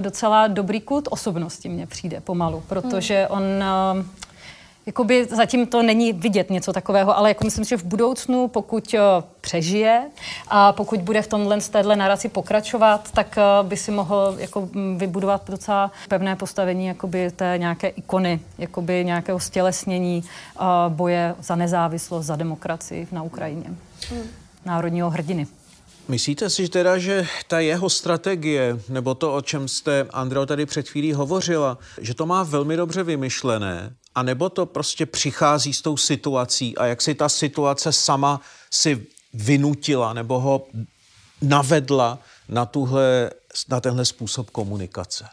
[0.00, 3.42] docela dobrý kult osobnosti, mně přijde pomalu, protože on
[4.90, 9.00] Jakoby zatím to není vidět něco takového, ale jako myslím, že v budoucnu, pokud uh,
[9.40, 10.10] přežije
[10.48, 14.68] a pokud bude v tomhle z téhle naraci pokračovat, tak uh, by si mohl jako
[14.72, 20.24] mm, vybudovat docela pevné postavení jakoby té nějaké ikony, jakoby nějakého stělesnění
[20.60, 23.66] uh, boje za nezávislost, za demokracii na Ukrajině.
[24.10, 24.22] Hmm.
[24.66, 25.46] Národního hrdiny.
[26.08, 30.88] Myslíte si teda, že ta jeho strategie, nebo to, o čem jste, Andreo, tady před
[30.88, 35.96] chvílí hovořila, že to má velmi dobře vymyšlené a nebo to prostě přichází s tou
[35.96, 40.66] situací a jak si ta situace sama si vynutila nebo ho
[41.42, 42.18] navedla
[42.48, 43.30] na, tuhle,
[43.68, 45.28] na tenhle způsob komunikace?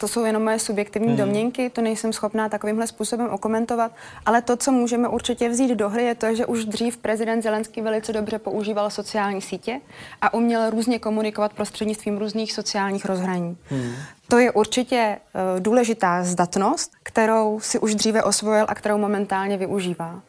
[0.00, 1.16] To jsou jenom moje subjektivní hmm.
[1.16, 3.92] domněnky, to nejsem schopná takovýmhle způsobem okomentovat,
[4.26, 7.80] ale to, co můžeme určitě vzít do hry, je to, že už dřív prezident Zelenský
[7.80, 9.80] velice dobře používal sociální sítě
[10.20, 13.56] a uměl různě komunikovat prostřednictvím různých sociálních rozhraní.
[13.64, 13.92] Hmm.
[14.28, 20.20] To je určitě uh, důležitá zdatnost, kterou si už dříve osvojil a kterou momentálně využívá.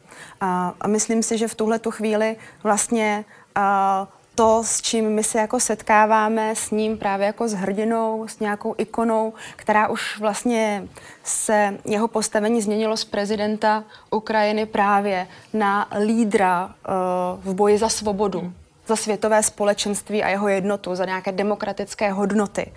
[0.41, 3.25] A, a myslím si, že v tuhle tu chvíli vlastně
[3.58, 8.39] uh, to, s čím my se jako setkáváme s ním právě jako s hrdinou, s
[8.39, 10.88] nějakou ikonou, která už vlastně
[11.24, 18.39] se jeho postavení změnilo z prezidenta Ukrajiny právě na lídra uh, v boji za svobodu.
[18.39, 18.54] Hmm
[18.88, 22.71] za světové společenství a jeho jednotu, za nějaké demokratické hodnoty.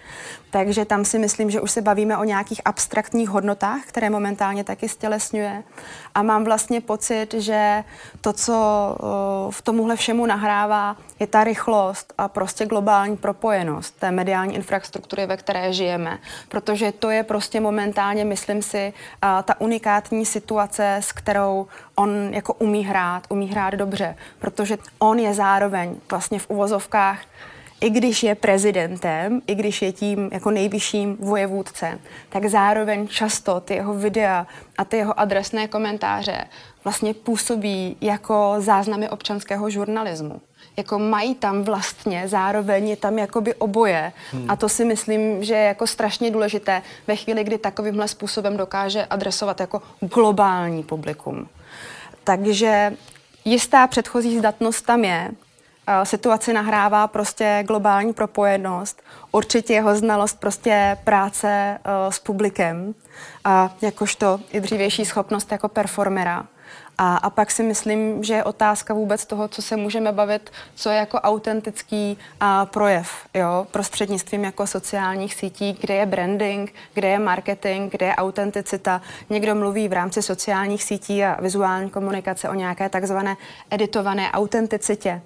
[0.50, 4.88] Takže tam si myslím, že už se bavíme o nějakých abstraktních hodnotách, které momentálně taky
[4.88, 5.62] stělesňuje.
[6.18, 7.84] A mám vlastně pocit, že
[8.20, 8.52] to, co
[9.50, 15.36] v tomuhle všemu nahrává, je ta rychlost a prostě globální propojenost té mediální infrastruktury, ve
[15.36, 16.18] které žijeme.
[16.48, 22.84] Protože to je prostě momentálně, myslím si, ta unikátní situace, s kterou on jako umí
[22.84, 27.18] hrát, umí hrát dobře, protože on je zároveň vlastně v uvozovkách
[27.80, 33.74] i když je prezidentem, i když je tím jako nejvyšším vojevůdcem, tak zároveň často ty
[33.74, 34.46] jeho videa
[34.78, 36.44] a ty jeho adresné komentáře
[36.84, 40.40] vlastně působí jako záznamy občanského žurnalismu.
[40.76, 44.12] Jako mají tam vlastně, zároveň je tam jakoby oboje.
[44.32, 44.50] Hmm.
[44.50, 49.04] A to si myslím, že je jako strašně důležité ve chvíli, kdy takovýmhle způsobem dokáže
[49.04, 51.48] adresovat jako globální publikum.
[52.24, 52.92] Takže
[53.44, 55.30] jistá předchozí zdatnost tam je,
[56.04, 62.94] situaci nahrává prostě globální propojenost, určitě jeho znalost prostě práce uh, s publikem
[63.44, 66.46] a jakožto i dřívější schopnost jako performera.
[67.00, 70.90] A, a pak si myslím, že je otázka vůbec toho, co se můžeme bavit, co
[70.90, 77.18] je jako autentický a, projev, jo, prostřednictvím jako sociálních sítí, kde je branding, kde je
[77.18, 79.00] marketing, kde je autenticita.
[79.30, 83.36] Někdo mluví v rámci sociálních sítí a vizuální komunikace o nějaké takzvané
[83.70, 85.22] editované autenticitě.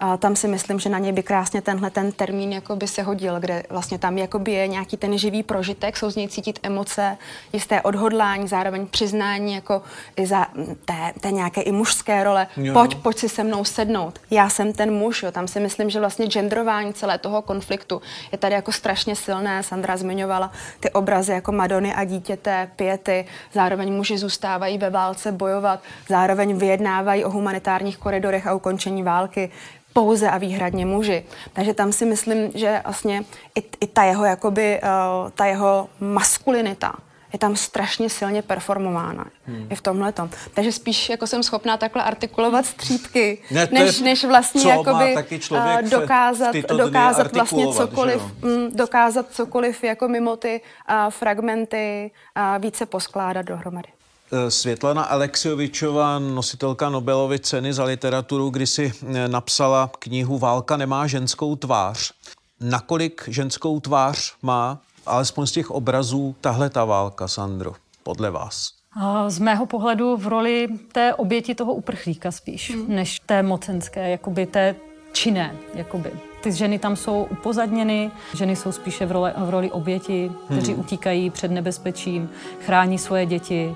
[0.00, 3.02] A tam si myslím, že na něj by krásně tenhle ten termín jako by se
[3.02, 7.16] hodil, kde vlastně tam jakoby je nějaký ten živý prožitek, jsou z něj cítit emoce,
[7.52, 9.82] jisté odhodlání, zároveň přiznání jako
[10.16, 10.46] i za
[10.84, 12.46] té, té nějaké i mužské role.
[12.56, 12.72] Jo.
[12.72, 14.20] Pojď, pojď si se mnou sednout.
[14.30, 15.32] Já jsem ten muž, jo.
[15.32, 19.62] Tam si myslím, že vlastně genderování celé toho konfliktu je tady jako strašně silné.
[19.62, 23.26] Sandra zmiňovala ty obrazy jako Madony a dítěte, pěty.
[23.52, 29.50] Zároveň muži zůstávají ve válce bojovat, zároveň vyjednávají o humanitárních koridorech a ukončení války
[29.98, 31.24] pouze a výhradně muži.
[31.52, 36.94] Takže tam si myslím, že vlastně i, i ta jeho, jakoby, uh, ta jeho maskulinita
[37.32, 39.24] je tam strašně silně performována.
[39.46, 39.66] Hmm.
[39.70, 40.30] Je v tomhle tom.
[40.54, 44.68] Takže spíš jako jsem schopná takhle artikulovat střípky, Ne, to než, je, než vlastně co
[44.68, 50.60] jakoby taky člověk v- dokázat, dokázat vlastně cokoliv, že mm, dokázat cokoliv jako mimo ty
[50.90, 53.88] uh, fragmenty uh, více poskládat dohromady.
[54.32, 61.06] Eh, Světlana Alexiovičová, nositelka Nobelovy ceny za literaturu, kdy si eh, napsala knihu Válka nemá
[61.06, 62.12] ženskou tvář.
[62.60, 68.70] Nakolik ženskou tvář má, alespoň z těch obrazů, tahle ta válka, Sandro, podle vás?
[69.00, 72.84] A Z mého pohledu v roli té oběti toho uprchlíka spíš, hmm.
[72.88, 74.74] než té mocenské, jakoby té
[75.12, 76.12] činné, jakoby.
[76.40, 80.80] Ty ženy tam jsou upozadněny, ženy jsou spíše v roli, v roli oběti, kteří hmm.
[80.80, 83.74] utíkají před nebezpečím, chrání svoje děti,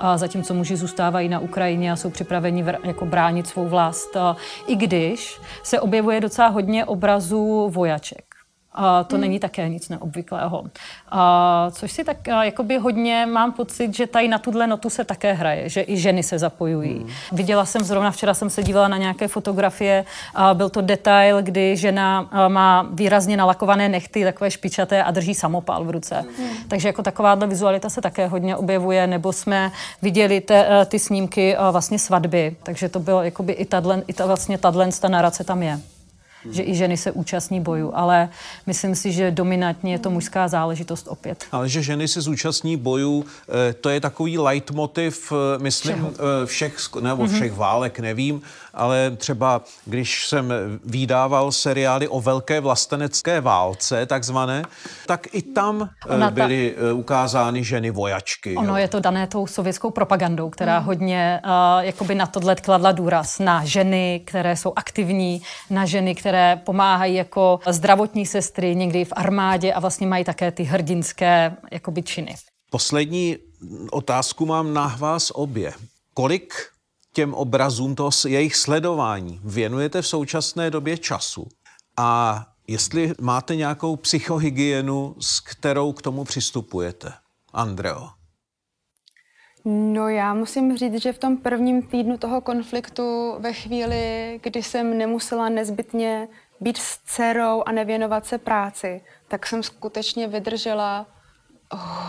[0.00, 4.16] a zatímco muži zůstávají na Ukrajině a jsou připraveni vr- jako bránit svou vlast.
[4.66, 8.29] I když se objevuje docela hodně obrazů vojaček.
[8.72, 9.20] A to hmm.
[9.20, 10.64] není také nic neobvyklého.
[11.10, 15.04] A což si tak a, jakoby hodně mám pocit, že tady na tuhle notu se
[15.04, 16.98] také hraje, že i ženy se zapojují.
[16.98, 17.08] Hmm.
[17.32, 20.04] Viděla jsem zrovna, včera jsem se dívala na nějaké fotografie,
[20.34, 25.84] a byl to detail, kdy žena má výrazně nalakované nechty, takové špičaté a drží samopal
[25.84, 26.24] v ruce.
[26.38, 26.48] Hmm.
[26.68, 31.56] Takže jako takováhle vizualita se také hodně objevuje, nebo jsme viděli te, a, ty snímky
[31.56, 35.44] a, vlastně svatby, takže to bylo jakoby i tato, i ta, vlastně tato ta narace
[35.44, 35.80] tam je
[36.50, 38.28] že i ženy se účastní bojů, ale
[38.66, 41.44] myslím si, že dominantně je to mužská záležitost opět.
[41.52, 43.24] Ale že ženy se zúčastní bojů,
[43.70, 48.42] eh, to je takový leitmotiv, eh, myslím, eh, všech, sk- nebo všech válek, nevím,
[48.74, 50.52] ale třeba když jsem
[50.84, 54.62] vydával seriály o velké vlastenecké válce, takzvané,
[55.06, 58.56] tak i tam eh, Ona ta- byly eh, ukázány ženy vojačky.
[58.56, 58.76] Ono jo.
[58.76, 61.50] je to dané tou sovětskou propagandou, která hodně uh,
[61.84, 63.38] jakoby na tohle kladla důraz.
[63.38, 69.72] Na ženy, které jsou aktivní, na ženy, které pomáhají jako zdravotní sestry, někdy v armádě
[69.72, 72.34] a vlastně mají také ty hrdinské jakoby činy.
[72.70, 73.36] Poslední
[73.90, 75.72] otázku mám na vás obě.
[76.14, 76.54] Kolik
[77.12, 81.48] těm obrazům, toho, jejich sledování věnujete v současné době času?
[81.96, 87.12] A jestli máte nějakou psychohygienu, s kterou k tomu přistupujete?
[87.52, 88.08] Andreo.
[89.64, 94.98] No já musím říct, že v tom prvním týdnu toho konfliktu, ve chvíli, kdy jsem
[94.98, 96.28] nemusela nezbytně
[96.60, 101.06] být s dcerou a nevěnovat se práci, tak jsem skutečně vydržela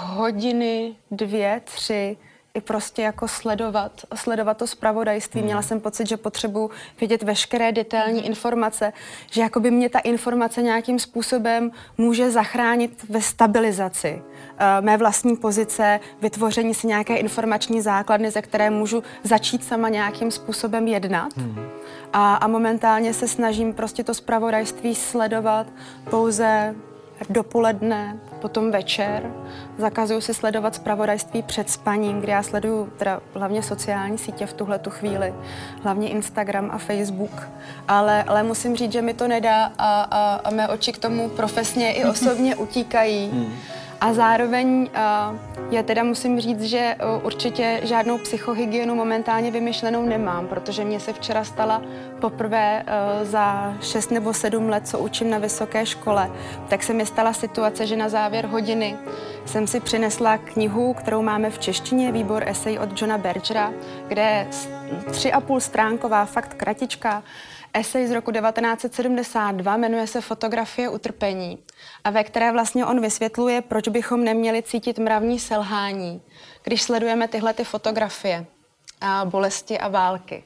[0.04, 2.18] hodiny, dvě, tři,
[2.54, 5.42] i prostě jako sledovat, sledovat to zpravodajství.
[5.42, 8.94] Měla jsem pocit, že potřebuji vědět veškeré detailní informace,
[9.32, 14.22] že jakoby mě ta informace nějakým způsobem může zachránit ve stabilizaci
[14.58, 20.32] eh, mé vlastní pozice, vytvoření si nějaké informační základny, ze které můžu začít sama nějakým
[20.32, 21.34] způsobem jednat.
[22.14, 25.68] A, a momentálně se snažím prostě to zpravodajství sledovat
[26.10, 26.76] pouze
[27.30, 29.32] dopoledne, potom večer.
[29.78, 34.80] Zakazuju si sledovat zpravodajství před spaním, kde já sleduju teda hlavně sociální sítě v tuhle
[34.80, 35.34] tu chvíli,
[35.84, 37.50] hlavně Instagram a Facebook,
[37.88, 41.30] ale, ale musím říct, že mi to nedá a, a, a mé oči k tomu
[41.30, 43.54] profesně i osobně utíkají.
[44.02, 45.36] A zároveň a,
[45.72, 51.14] já teda musím říct, že o, určitě žádnou psychohygienu momentálně vymyšlenou nemám, protože mě se
[51.14, 51.82] včera stala
[52.22, 56.32] poprvé e, za 6 nebo 7 let, co učím na vysoké škole,
[56.70, 58.98] tak se mi stala situace, že na závěr hodiny
[59.46, 63.74] jsem si přinesla knihu, kterou máme v češtině, výbor esej od Johna Bergera,
[64.08, 64.48] kde je
[65.12, 67.24] tři a půl stránková, fakt kratička,
[67.74, 71.60] esej z roku 1972, jmenuje se Fotografie utrpení
[72.04, 76.22] a ve které vlastně on vysvětluje, proč bychom neměli cítit mravní selhání,
[76.64, 78.46] když sledujeme tyhle ty fotografie
[79.02, 80.44] a bolesti a války.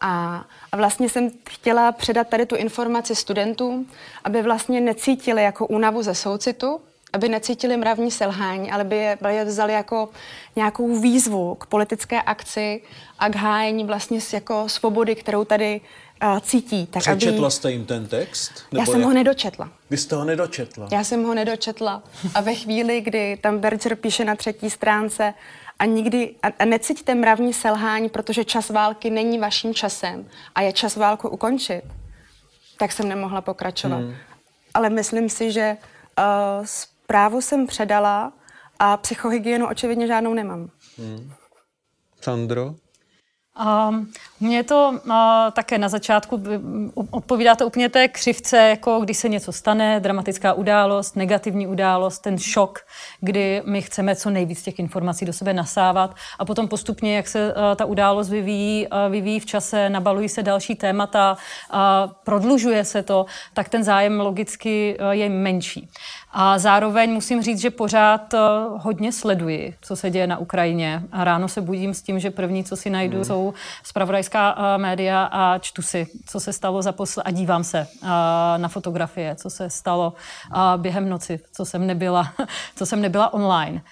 [0.00, 3.90] A, a vlastně jsem chtěla předat tady tu informaci studentům,
[4.24, 6.80] aby vlastně necítili jako únavu ze soucitu,
[7.12, 10.08] aby necítili mravní selhání, ale by je, by je vzali jako
[10.56, 12.82] nějakou výzvu k politické akci
[13.18, 15.80] a k hájení vlastně jako svobody, kterou tady
[16.22, 16.86] uh, cítí.
[16.86, 17.52] Tak Přečetla aby...
[17.52, 18.52] jste jim ten text?
[18.72, 19.04] Já jsem jak?
[19.08, 19.70] ho nedočetla.
[19.90, 20.88] Vy jste ho nedočetla?
[20.92, 22.02] Já jsem ho nedočetla.
[22.34, 25.34] A ve chvíli, kdy tam Berger píše na třetí stránce
[25.78, 30.72] a nikdy a, a necítíte mravní selhání, protože čas války není vaším časem a je
[30.72, 31.82] čas válku ukončit,
[32.78, 33.96] tak jsem nemohla pokračovat.
[33.96, 34.14] Hmm.
[34.74, 35.76] Ale myslím si, že
[36.18, 36.24] uh,
[36.64, 38.32] zprávu jsem předala
[38.78, 40.70] a psychohygienu očividně žádnou nemám.
[42.20, 42.74] Sandro?
[43.60, 44.10] Um,
[44.40, 45.14] mně to uh,
[45.52, 46.42] také na začátku
[47.10, 52.38] odpovídá to úplně té křivce, jako když se něco stane, dramatická událost, negativní událost, ten
[52.38, 52.78] šok,
[53.20, 57.54] kdy my chceme co nejvíc těch informací do sebe nasávat a potom postupně, jak se
[57.54, 61.36] uh, ta událost vyvíjí, uh, vyvíjí v čase, nabalují se další témata,
[61.72, 61.78] uh,
[62.24, 65.88] prodlužuje se to, tak ten zájem logicky uh, je menší.
[66.34, 68.40] A zároveň musím říct, že pořád uh,
[68.82, 71.02] hodně sleduji, co se děje na Ukrajině.
[71.12, 73.24] A ráno se budím s tím, že první, co si najdu, hmm.
[73.24, 77.86] jsou spravodajská uh, média a čtu si, co se stalo za posle a dívám se
[78.02, 78.08] uh,
[78.56, 80.12] na fotografie, co se stalo
[80.76, 82.32] během noci, co jsem nebyla,
[82.76, 83.82] co jsem nebyla online.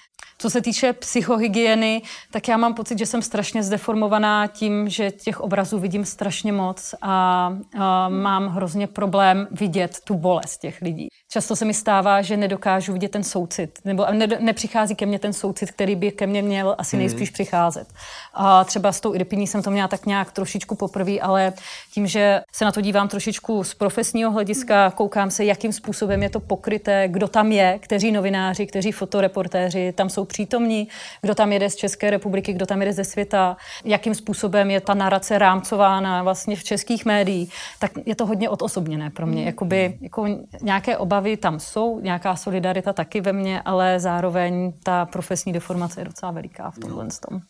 [0.41, 2.01] Co se týče psychohygieny,
[2.31, 6.95] tak já mám pocit, že jsem strašně zdeformovaná tím, že těch obrazů vidím strašně moc
[7.01, 11.07] a, a mám hrozně problém vidět tu bolest těch lidí.
[11.31, 15.33] Často se mi stává, že nedokážu vidět ten soucit, nebo ne, nepřichází ke mně ten
[15.33, 17.01] soucit, který by ke mně měl asi mhm.
[17.01, 17.87] nejspíš přicházet.
[18.33, 21.53] A třeba s tou Irpiní jsem to měla tak nějak trošičku poprvé, ale
[21.93, 26.29] tím, že se na to dívám trošičku z profesního hlediska, koukám se, jakým způsobem je
[26.29, 30.87] to pokryté, kdo tam je, kteří novináři, kteří fotoreportéři tam jsou přítomní,
[31.21, 34.93] kdo tam jede z České republiky, kdo tam jede ze světa, jakým způsobem je ta
[34.93, 39.45] narace rámcována vlastně v českých médiích, tak je to hodně odosobněné pro mě.
[39.45, 40.27] Jakoby, jako
[40.61, 46.05] nějaké obavy tam jsou, nějaká solidarita taky ve mně, ale zároveň ta profesní deformace je
[46.05, 47.41] docela veliká v tomhle tom.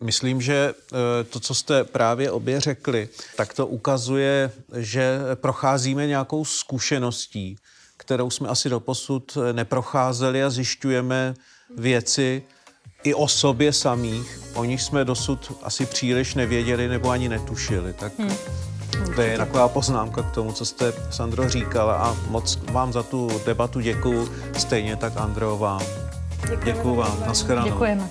[0.00, 6.44] Myslím, že eh, to, co jste právě obě řekli, tak to ukazuje, že procházíme nějakou
[6.44, 7.56] zkušeností,
[7.96, 11.34] kterou jsme asi doposud neprocházeli a zjišťujeme
[11.76, 12.42] věci
[13.04, 17.92] i o sobě samých, o nich jsme dosud asi příliš nevěděli nebo ani netušili.
[17.92, 18.36] Tak hmm.
[19.14, 23.40] to je taková poznámka k tomu, co jste, Sandro, říkala a moc vám za tu
[23.46, 25.82] debatu děkuju, stejně tak Andro vám.
[26.64, 27.20] Děkuji vám.
[27.26, 27.68] Naschledanou.
[27.68, 28.10] Děkujeme.